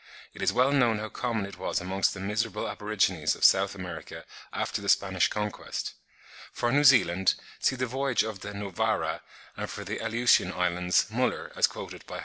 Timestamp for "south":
3.45-3.75